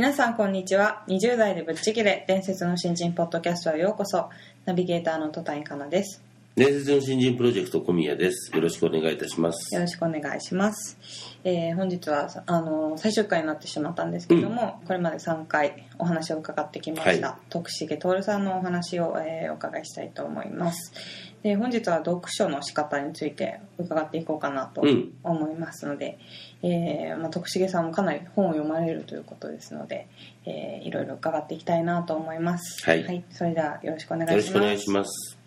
[0.00, 1.02] 皆さんこんにちは。
[1.08, 2.24] 20代でぶっちぎれ。
[2.26, 4.30] 伝説の新人ポッドキャストへようこそ。
[4.64, 6.22] ナビゲーターの戸谷香奈です。
[6.56, 8.50] 伝説の新人プロジェクト小宮です。
[8.56, 9.74] よろしくお願いいたします。
[9.74, 10.98] よろしくお願いします、
[11.44, 20.94] えー本日はあの最終回になってしまったんですけども、これまで3回お話を伺ってきました、は徳重徹さんのお話を、えーお伺いしたいと思います
[21.42, 25.12] で本日は読書の仕方について伺っていこうかなとうん。
[25.22, 26.18] 思いますので、
[26.62, 30.06] えーまあ、徳重さんもかなり本を読まれるということですので、
[30.44, 32.84] えーいろいろ伺っていきたいなと思います。
[32.84, 33.24] はい。
[33.30, 34.32] それではよろしくお願いします。
[34.32, 35.38] よろしくお願いします。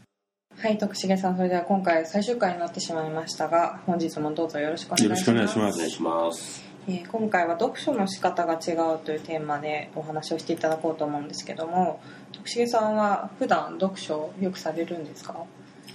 [0.58, 5.30] はい、徳重さん、それでは今回最終回になってしまいましたが、本日もどうぞよろしくお願いします。
[5.32, 6.64] よろしくお願いしまお願いします。
[6.88, 12.02] えー今回は読書の仕方が違うというテーマでお話をしていただこうと思うんですけども、
[12.34, 15.36] 徳重さんは普段読書をよくされるんですか？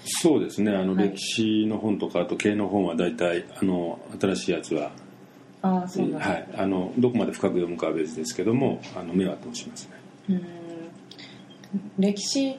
[0.08, 0.74] そうですね。
[0.74, 1.10] あのはい。
[1.10, 4.90] 歴史の本とかあと経の本は大体あの新しいやつは、
[5.62, 9.90] ああ、そうなんです、はい、あのどこまで深く読むかは別ですけどもあの目は通しますね。
[10.30, 10.42] うーん。
[11.98, 12.56] 歴史っ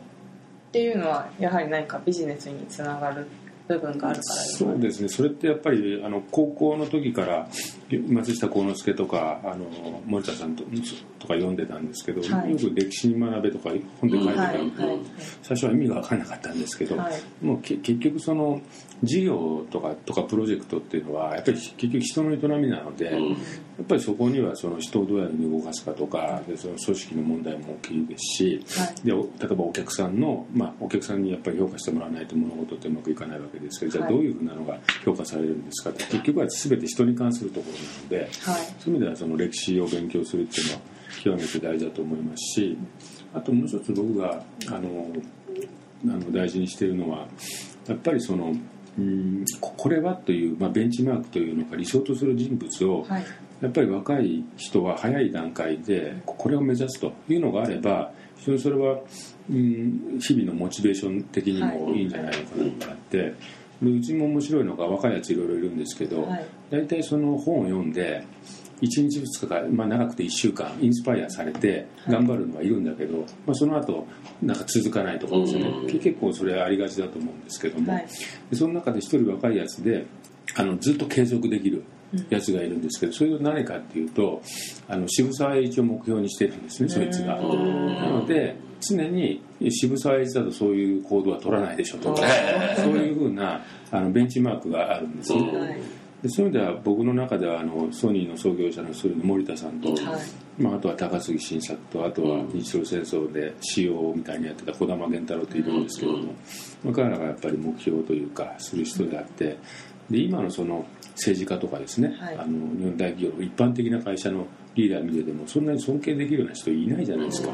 [0.71, 3.25] ていうのはやはり何かビジネスにつながる
[3.67, 5.09] 部分があるからそうですね。
[5.09, 7.47] それってやっぱりあの高校の時から
[7.97, 9.65] 松下幸之助とかあの
[10.05, 10.63] 森田さんと
[11.19, 12.51] とか読んでたんですけど、はい。
[12.51, 14.99] よく歴史に学べとか本で書いてたはいんで、はい。
[15.41, 17.45] 最初は意味が分からなかったんですけど、はい。
[17.45, 18.61] もうけ結局その
[19.03, 23.19] 事業とかとかプロジェクトっていうのはやっぱり結局人の営みなので、や
[23.81, 29.05] っぱりそこにはその人をどうやって動かすかとかでその組織の問題も大きいですし、はい。
[29.05, 34.13] でお例えばお客さんの、まあ、お客さんにやっぱり評価してもらわないと物事ってうまくいかないわけですけどじゃあはい。
[34.13, 38.17] どういうふうなのが評価されるんですかって結局は全て人に関するところなので。
[38.41, 40.79] はいそういう意味ではその歴史を勉強するっていうのは
[41.23, 42.77] 極めて大事だと思いますし
[43.33, 45.07] あともう一つ僕があの
[46.05, 47.27] あの大事にしているのは
[47.87, 48.53] やっぱりその
[48.97, 53.25] うんここれはという、まあ、ベンチマークというのか理想とする人物をはい
[53.61, 58.99] やっぱり若い人は早い段階でこれを目指すというのがあれば非常にそれは、
[59.49, 63.33] うん、日々のモチベーション的にもいいんじゃないのかなとあって、
[63.81, 66.45] でうちも面白いのが若いやついろいろいるんですけど、はい。
[66.69, 68.25] 大体その本を読んで
[68.81, 74.05] 1日2日か、まあ、長くて1週間インスパイアされて頑張るのはいるんだけど、まあ、その後
[74.41, 75.99] なんか続かないとかですね、うん。
[75.99, 78.07] 結構それありがちだと思うんですけども、はい。
[78.49, 80.05] でその中で一人若いやつで
[80.55, 81.83] あのずっと継続できる
[82.29, 84.41] やつがいるんですけどそれは何かっていうと
[84.87, 87.35] あの渋沢栄一を目標にしてるんですねそいつが。
[87.35, 92.13] なので常に渋沢栄一だとそういう行動は取らないでしょと。
[92.13, 92.21] か
[92.77, 95.33] そういうふうなあのベンチマークがあるんです。
[95.33, 95.41] ね。
[95.41, 95.81] はい。
[96.21, 99.99] でそういう意味では僕の中ではあのソニーの創業者の一人の森田さんと、はい。
[100.61, 106.33] まあ、あとは高杉晋作とあとは日露戦争で CO みたいにやってた児玉源太郎といるんですけども、
[106.83, 109.57] まあ彼らがやっぱり目標というかする人であって
[110.09, 112.35] で今のその政治家とかですね、はい。
[112.37, 114.45] あの日本大企業の一般的な会社の
[114.75, 117.49] リーダー見ててもそんなに尊敬できるような人いないじゃないですか。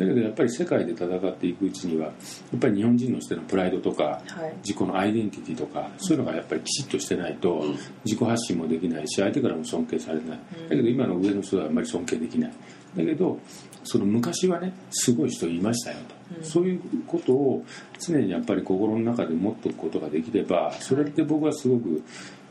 [0.00, 2.12] だけどやっぱり世界で戦っていくうちにはや
[2.56, 4.54] っぱり日本人の人のプライドとかはい。
[4.62, 7.62] 自己のアイデンティティとかそういうのがやっぱりきちっとしてないと
[8.06, 10.38] 自己発信もできないし相手からも尊敬されない。
[10.70, 12.52] だけど今の上の人はあんまり尊敬できない。
[12.96, 13.38] だけど
[13.84, 15.98] その昔はねすごい人いましたよ
[16.38, 17.64] と、そういうことを
[17.98, 22.02] 常にやっぱり心の中で持っておくことができればそれって僕はすごく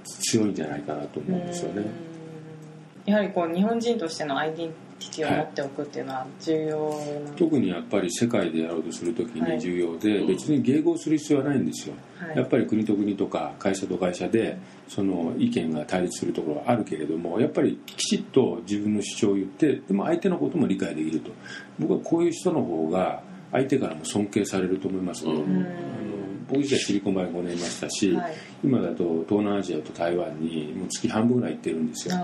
[0.04, 1.88] 強いんじゃないかなと思うんですよね。
[3.06, 6.02] やはりこう日本人としてのアイデンティティを持っておくってい。
[6.02, 6.90] うのは重要
[7.26, 9.56] な、特にやっぱり世界でやろうとするときはい。
[9.56, 12.38] に重要で、別に迎合する必要はないんですよ、はい。
[12.38, 14.58] やっぱり国と国とか会社と会社で
[14.88, 21.32] その意見が対立するところはあるけれどもやっぱりきちっと自分の主張を言ってでも相手のことも理解できると。
[21.80, 26.09] 僕はこういう人の方が相手からも尊敬されると思いますね、うん
[26.50, 28.34] 僕自体シリコンバレー5年いましたし、はい。
[28.64, 32.16] 今だと東南アジアと台湾にもう月半分ぐらい行ってるんですよ。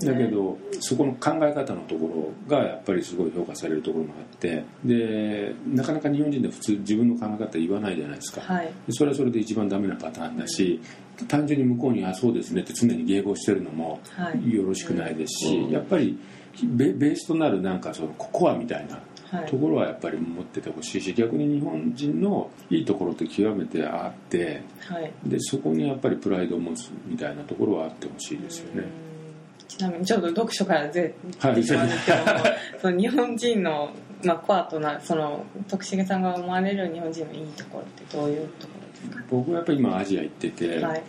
[0.00, 0.12] ね。
[0.12, 8.66] だけどそこの考え方のところがやっぱりすごい評価されるところもあってでなかなか日本人で普通自分の考え方言わないじゃないですか、はい。
[8.86, 10.80] でそれはそれで一番ダメなパターンだし、
[11.28, 14.54] 単純に向こうに「あそうですね」って常に迎合してるのもはい。
[14.54, 15.70] よろしくないですし、うん。
[15.70, 16.18] やっぱり
[16.64, 25.12] ベベースとなるなんかそのココアみたいなはいところはやっぱり持っててほしいし逆に日本人のいいところって極めてあってはい。
[25.24, 28.86] でそこにやっぱりプライドを持つみたいなところはあってほしいですよね。
[29.68, 32.40] ちなみにちょっと読書からずてしまうんですけども、
[32.80, 33.90] その日本人の、
[34.22, 39.24] まあ、コアとなその徳重さんが思われる日本人のいいところってどういうところですか？
[39.30, 41.02] 僕はやっぱり今アジア行ってて、はい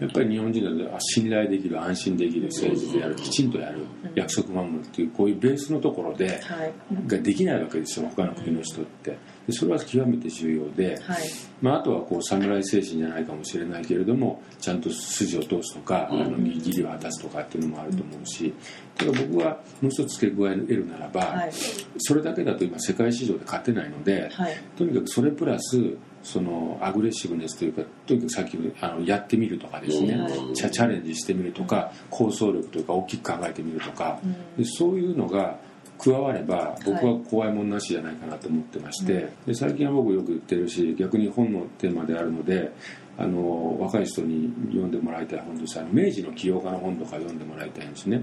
[0.00, 4.12] やっぱり日本人だとあ信頼できる安心できる政治でやるきちんとやるうん。
[4.14, 6.72] 約束守るっていうこういうベースのところではい。
[7.06, 9.18] ができないわけですよ他の国の人って。
[9.46, 11.18] でそれは極めて重要で、はい。
[11.60, 16.20] まあ、あとはこう侍精神じゃないかもしれないけれどもちゃんと筋を通すとか、うん。
[16.22, 18.54] あの義理を果たすとかっていうのもあると思うし、
[18.96, 21.50] ただ僕はもう一つ付け加えるならば、はい。
[21.98, 24.56] それだけだと今世界市場で勝てないので、はい。
[24.76, 25.96] とにかくそれプラス
[26.28, 30.54] そのアグレッシブネスというかとにかくさっきあのやってみるとかですね、うん。
[30.54, 34.62] チャレンジしてみるとか構想力というか大きく考えてみるとか、うん。
[34.62, 35.56] でそういうのが
[35.98, 42.72] 加われば僕は怖いもんなしじゃないかなと思ってまして、で最近は僕よく言ってるし逆に本のテーマであるので
[43.18, 48.20] あの若い人に読んでもらいたい本として明治の起業家の本とか読んでもらいたいんですね。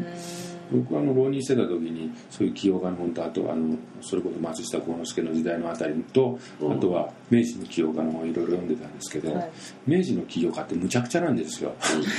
[0.72, 9.52] 僕はあの浪人してた時にそういう起業家の本とあとあのそれこそ松下幸之助の時代のあたりとうんあとは明治の起業家の本いろいろ読んでたんですけど、はい
[9.86, 11.74] 明治の起業家ってむちゃくちゃなんですよ。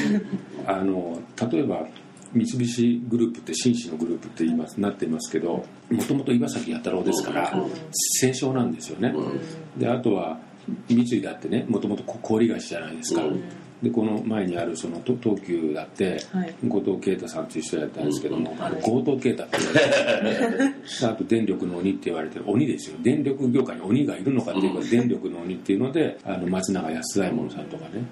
[0.67, 1.19] あの
[1.51, 1.87] 例えば
[2.33, 7.71] 三菱グループって紳士のグループって言いますなっていますけどもともと岩崎弥太郎ですからうん
[8.21, 9.15] 清少なんですよね。
[9.77, 10.39] であとは
[10.89, 13.23] 三井だってねもともと氷菓子じゃないですか。
[13.23, 13.31] う。
[13.31, 13.43] ん
[13.83, 16.55] でこの前にあるそのと東急だって、はい。
[16.67, 20.75] 後藤啓太さんという人やったんですけども、うんあれ強盗啓太って言われてる。
[21.05, 22.45] あと電力の鬼って言われてる。
[22.47, 22.97] 鬼ですよ。
[23.03, 28.03] 電力業界に鬼がいるのかっていうか、電力の鬼っていうのであの松永安左衛門さんとかね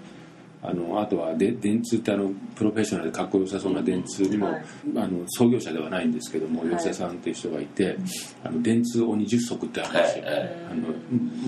[0.67, 4.65] あのあとはで電通ってあのプロフェッショナルでかっこよさそうな電通にも、はい。
[4.97, 6.71] あの創業者ではないんですけどもはい。
[6.71, 7.99] 吉田さんっていう人がいて、
[8.43, 10.35] あの電通鬼10足ってあるんですよ、はい。
[10.35, 10.49] はい。
[10.71, 10.89] あの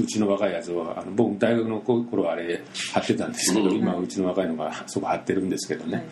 [0.02, 3.76] うちの若いやつはあの僕大学の頃はあれ貼ってたんですけど、うん。
[3.76, 6.06] 今うちの若いのがそこ貼ってるんですけどね、はい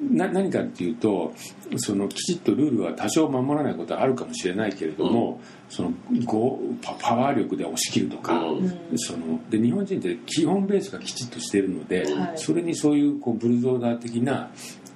[0.00, 1.34] な何かっていうと
[1.76, 5.92] そのきちっとルールは多少守らないことはあるかもしれないけれども、その
[6.24, 8.80] ごパパワー力で押し切るとか、うん。
[8.96, 12.38] そので日本人って基本ベースがきちっとしているので、はい。
[12.38, 14.50] それにそういうこうブルゾーダー的な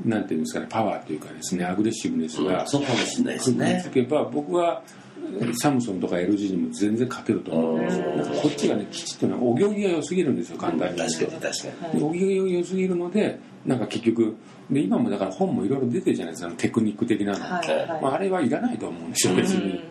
[0.05, 3.83] なんていうんですかねパワーというかですねアグレッシブネスがそうかもしれないですね。
[3.85, 4.83] つけば僕は
[5.61, 8.11] サムソンとか LG にも全然勝てると思うんですよ。
[8.11, 10.99] うんなんかこっちがねきちっとねお行儀が良すぎるんですよ簡単に。
[10.99, 12.03] 確かに確かに。
[12.03, 14.37] お行儀が良すぎるのでなんか結局
[14.71, 18.03] で今もだから本もいろいろ出てるじゃないですかテクニック的なの、はいはい。
[18.03, 19.85] まあ、あれはいらないと思うんですよ別に、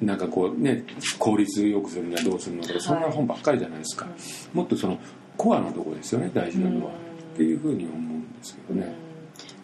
[0.00, 0.84] なんかこうね
[1.18, 4.06] 効率よくするにはどうするのとかそんな本ばっかりじゃないですか、
[4.52, 4.98] もっとその
[5.36, 8.92] コアのところですよね大事なのは、っていうふうに思うんですけどね、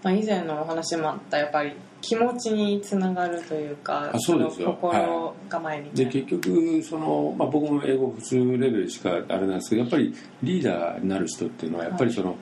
[0.02, 1.72] まあ、以前のお話もあったやっぱり
[2.02, 4.68] 気持ちにつながるというかあそうですよ。
[4.68, 12.36] の心構えみたいな、で結局その、まあ、僕も英語普通レベルしかあれなんですけどやっぱりリーダーになる人っていうのはやっぱりその、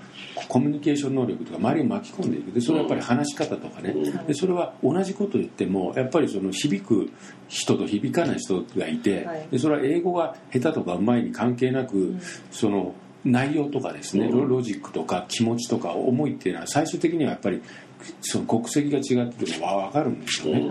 [0.49, 2.53] コミュニケーション能力とか周りを巻き込んでいく。
[2.53, 4.27] でそれはやっぱり話し方とかね、うん。
[4.27, 7.11] でそれは同じこと言ってもやっぱりその響く
[7.49, 9.49] 人と響かない人がいて、はい。
[9.51, 12.17] でそれは英語が下手とかうまいに関係なく、
[12.51, 14.49] その内容とかですね、うん。
[14.49, 17.61] ロジックとか気持ちとか思いっていうのは最終的にはやっぱり
[18.21, 20.71] その国籍が違ってるのは分かるんですよね。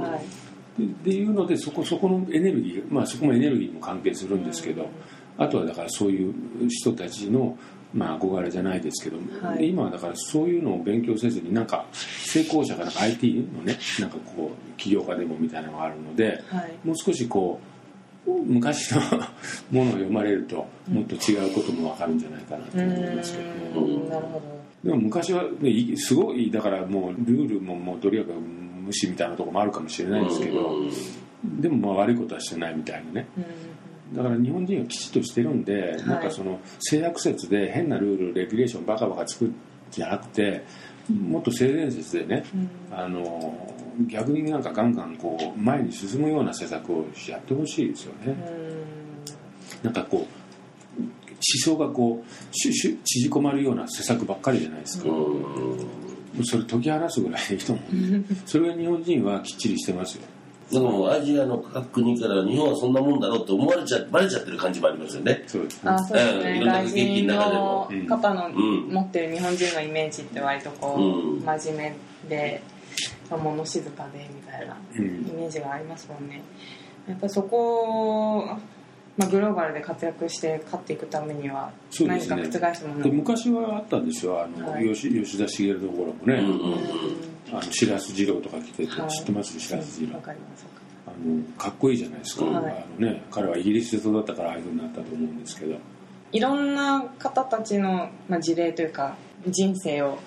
[0.81, 1.23] ってい。
[1.23, 4.89] うのでそこそこのエネルギー、まあ、そこもエネルギーも関係するんですけど、
[5.37, 6.33] あとはだからそういう
[6.69, 7.57] 人たちの、
[7.93, 9.59] まあ、憧れじゃないですけど、はい。
[9.59, 16.73] で今はだからそういうのを勉強せずになんか成功者がなんか IT のねなんかこう起業家でもみたいなのがあるのではい。
[16.83, 17.69] もう少しこう
[18.29, 19.01] 昔の
[19.71, 23.49] ものを読まれるともっと違うことも分かるんじゃないかなとう思いますけどね。
[23.75, 24.09] ーん。
[24.09, 30.71] なるほでも昔は、ね、いすごいだからもうルールももうとにかく無視みたいなところもあるかもしれないですけど、
[31.43, 33.27] でもまあ悪いことはしてないみたいなね。
[34.13, 36.07] だから日本人はきちっとしてるんで、い。
[36.07, 39.55] なんかその性悪説で変なルールレギュレーションバカバカ作るん
[39.91, 40.63] じゃなくて
[41.09, 42.97] もっと性善説でね、うん。
[42.97, 43.75] あの
[44.07, 48.35] 逆になんかガンガンこう前に進むような施策をやってほしいですよね、
[49.83, 50.27] なんかこう思
[51.41, 55.09] 想がこうしゅしゅ縮こまるような施策ばっかりじゃないですか、
[56.43, 57.85] それ解き放すぐらいでいいと思う
[58.45, 60.23] それが日本人はきっちりしてますよ。
[60.71, 65.43] でもアジアの各国から日本はそんなもんだろうって思われちゃバレちゃってる感じもありますよね。
[65.47, 65.89] そうですね。
[65.89, 67.37] あそうですうんねいろんな外人の
[68.07, 68.89] 方のうん。
[68.93, 71.43] 持ってる日本人のイメージって割とこう、うん。
[71.43, 72.61] 真面目で
[73.31, 75.05] まあ物静かでみたいなうん。
[75.05, 76.43] イメージがありますもんね。
[77.07, 78.57] やっぱそこを、
[79.19, 82.69] まあ、グローバルで活躍して勝っていくためには何かそうですね。
[82.69, 84.41] 覆すもので昔はあったんですよ。
[84.41, 84.93] あの、はい。
[84.93, 86.79] 吉吉田茂のところもね、うんうんうん。
[87.51, 89.09] あの白洲二郎とか来てて、はい。
[89.09, 89.59] 知ってます？
[89.59, 90.15] 白洲二郎。
[90.15, 92.55] わかりますわかりあのかっこいいじゃないですか、はい。
[92.55, 92.59] あ
[93.01, 95.75] のね、彼はイギリスで育ったからああいうふうになったと思うんですけど。
[96.31, 99.15] いろんな方たちの、まあ、事例というか
[99.47, 100.19] 人生を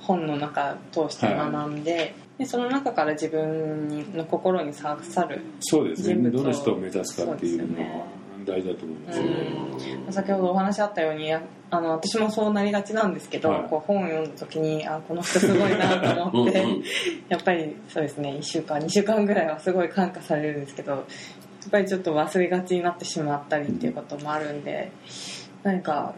[0.00, 6.30] 本の中通して学んで,、でその中から自分の心に刺さるそうですね。
[6.30, 8.06] どの人を目指すかっていうのは
[8.44, 9.18] 大事だと思います。
[9.18, 13.68] よね、先ほどお話あったようにああの私もそうなりがちなんですけど、はい。
[13.68, 16.82] こう本を読んだ時にあこの人すごいなと思ってうんうん。
[17.28, 24.92] やっぱりそうですね1週間2週間ぐらいはすごい感化されるんですけどやっぱりちょっと忘れがちになってしまったりっていうこともあるんで
[25.62, 26.14] 何か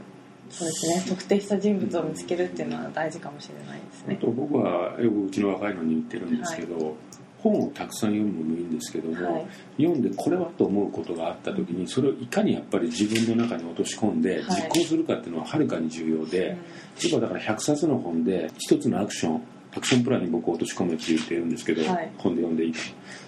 [0.51, 1.05] そうですね。
[1.09, 4.19] 特定した人物を見つけるっていうのは大事かもしれないですね。
[4.19, 6.97] あと僕はよくうちの若いのに言ってるんですけど、
[7.43, 9.47] 本をたくさん読むのもいいんですけども、はい。
[9.77, 14.45] 読んでこれはと思うことがあった時にそれをいかにやっぱり自分の中に落とし込んではい。
[14.45, 16.57] 実行するかっていうのははるかに重要で、
[17.03, 19.43] 僕はだから100冊の本で一つのアクション
[19.77, 22.11] アクションプランに僕を落とし込むって言ってるんですけど、はい。
[22.19, 22.79] 本で読んでいいと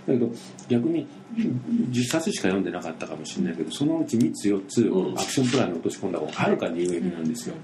[0.07, 0.31] だけど
[0.69, 1.07] 逆に
[1.37, 5.19] 10冊しか読んでなかったかもしれないけどそのうち3つ4つうん。
[5.19, 7.55] アクションプランに落とし込んだ方がはるかに有益なんですよ、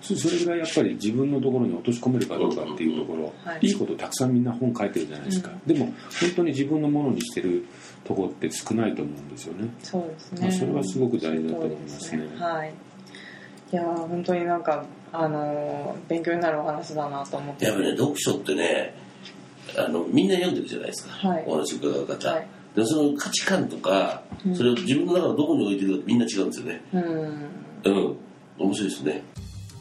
[0.00, 3.66] そそれぐらいやっぱり自分のところに落とし込めるかどうかっていうところ、はい。
[3.66, 5.86] い、いことたくさんみんな本書いてるじゃないですか、でも
[6.20, 7.64] 本当に自分のものにしてる
[8.04, 9.68] ところって少ないと思うんですよね。
[9.82, 12.22] そうですまあねそれはすごく大事だと思いますね。
[12.22, 12.72] ですはい
[13.72, 17.64] いやー本当になんかあのー勉強になるお話だなと思って。
[17.64, 18.94] やっぱりね読書ってね
[19.76, 21.44] あのみんな読んでるじゃないですか、はい。
[21.46, 22.46] お話伺う方、はい。
[22.76, 24.22] でその価値観とか、
[24.54, 26.82] それを自分の中のどこに置いてるかみんな違うんですよね。
[26.92, 27.02] うん。
[27.84, 28.16] うん。
[28.58, 29.22] 面白いですね。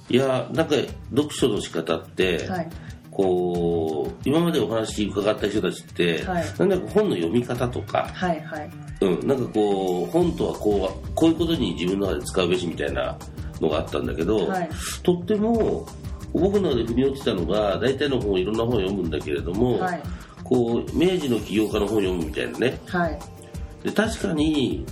[0.10, 0.76] いやなんか
[1.10, 2.70] 読書の仕方って、はい。
[3.12, 6.46] こう今までお話伺った人たちって、はい。
[6.58, 8.70] なんだか本の読み方とか、はいはい。
[9.02, 13.18] うん、なんかこう本とはこうこういうことに自分の中で使うべしみたいな
[13.62, 14.70] のがあったんだけど、はい。
[15.04, 15.86] とっても
[16.34, 20.04] 僕の中で腑に落ちたのが大体の本いろんな本を読むんだけれども、はい。
[20.44, 22.80] こう明治の起業家の本を読むみたいなね。
[22.88, 23.20] はい。
[23.84, 24.86] で確かに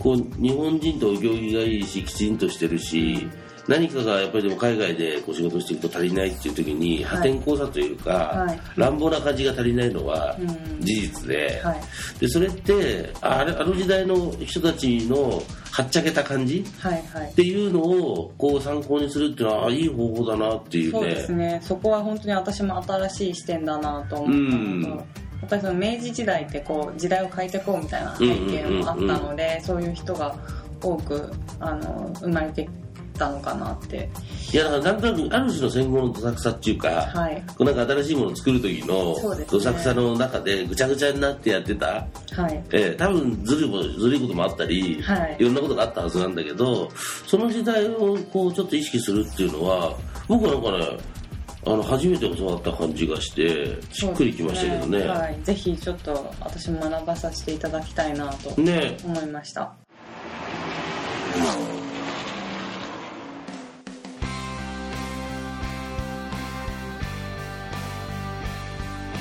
[0.00, 3.28] こう日本人とお行儀がいいしきちんとしてるし
[3.66, 8.60] 何かがやっぱりでも海外でこう仕事していくと足りないっていう時に破天荒さというか、はい。
[8.76, 10.80] 乱暴な感じが足りないのはうん。
[10.80, 11.80] 事実で,、はい。
[12.20, 17.30] でそれってああれあの時代の人たちのはっちゃけた感じはいはい。
[17.30, 20.98] っていうのをこう参考にするっていうのはあいい方法だなっていうね。
[20.98, 21.60] そうですね。
[21.62, 24.98] そこは本当に私も新しい視点だなと思ったのと、うん。
[24.98, 25.04] や
[25.44, 30.36] っぱりその明治時代ってこう時代を変えていこうみたいな背景もあったので、そういう人が
[30.82, 34.08] 多くあの生まれてきたのかなって。
[34.52, 37.42] いやだからなんとなくある種の戦後のどさくさっていうか、はい。
[37.48, 39.16] こうなんか新しいものを作る時の
[39.50, 42.64] どさくさの中でぐちゃぐちゃになってやってた、はい。
[42.70, 45.36] えー多分ずるいことずるいこともあったり、はい。
[45.40, 46.88] ろんなことがあったはずなんだけど
[47.26, 49.96] その時代をこうちょっと意識するっていうのは
[50.28, 50.98] 僕はなんかね
[51.66, 54.86] あの初めて教わった感じがしてしっくりきましたけどね。
[54.86, 58.98] そうですはい、ぜひちょっと私も学ばさせていただきたいなとね。
[59.04, 59.72] 思いました。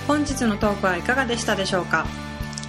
[0.05, 2.05] 本日のトークはいかがでしたでしょうか？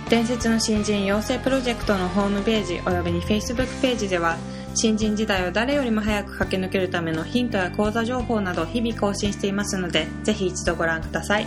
[0.08, 4.36] 伝説の新人養成プロジェクトのホームページおよびに Facebook ページでは
[4.74, 11.46] 新人時代を誰よりも早く駆け抜けるためのヒントや講座情報など日々更新していますのでぜひ一度ご覧ください。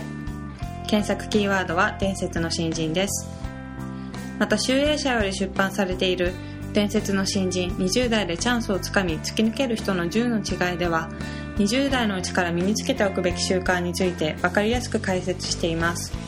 [0.86, 3.28] 検索キーワードは伝説の新人です。
[4.38, 6.32] また集英社より出版されている
[6.72, 11.10] 伝説の新人20代でチャンスをつかみ突き抜ける人の10の違いでは
[11.56, 16.27] 20代のうちから身につけておくべき習慣について分かりやすく解説しています。